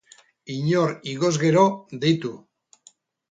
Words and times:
Inor 0.53 0.93
igoz 1.11 1.31
gero, 1.45 1.65
deitu. 2.05 2.31